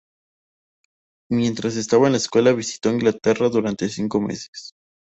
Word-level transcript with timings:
Mientras 1.29 1.75
estaba 1.75 2.07
en 2.07 2.13
la 2.13 2.17
escuela 2.17 2.53
visitó 2.53 2.89
Inglaterra 2.89 3.49
durante 3.49 3.87
cinco 3.87 4.19
meses. 4.19 4.73